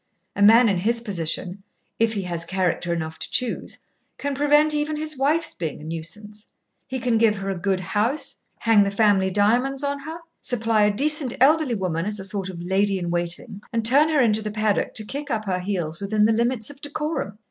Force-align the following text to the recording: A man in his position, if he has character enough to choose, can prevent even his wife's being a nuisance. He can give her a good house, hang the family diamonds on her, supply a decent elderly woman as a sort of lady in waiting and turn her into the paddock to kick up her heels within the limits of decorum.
A 0.35 0.41
man 0.41 0.67
in 0.67 0.77
his 0.77 0.99
position, 0.99 1.61
if 1.99 2.13
he 2.13 2.23
has 2.23 2.43
character 2.43 2.91
enough 2.91 3.19
to 3.19 3.29
choose, 3.29 3.77
can 4.17 4.33
prevent 4.33 4.73
even 4.73 4.95
his 4.95 5.15
wife's 5.15 5.53
being 5.53 5.79
a 5.79 5.83
nuisance. 5.83 6.47
He 6.87 6.97
can 6.97 7.19
give 7.19 7.35
her 7.35 7.51
a 7.51 7.55
good 7.55 7.79
house, 7.81 8.41
hang 8.57 8.81
the 8.81 8.89
family 8.89 9.29
diamonds 9.29 9.83
on 9.83 9.99
her, 9.99 10.17
supply 10.39 10.85
a 10.85 10.91
decent 10.91 11.35
elderly 11.39 11.75
woman 11.75 12.07
as 12.07 12.19
a 12.19 12.23
sort 12.23 12.49
of 12.49 12.63
lady 12.63 12.97
in 12.97 13.11
waiting 13.11 13.61
and 13.71 13.85
turn 13.85 14.09
her 14.09 14.19
into 14.19 14.41
the 14.41 14.49
paddock 14.49 14.95
to 14.95 15.05
kick 15.05 15.29
up 15.29 15.45
her 15.45 15.59
heels 15.59 15.99
within 15.99 16.25
the 16.25 16.33
limits 16.33 16.71
of 16.71 16.81
decorum. 16.81 17.37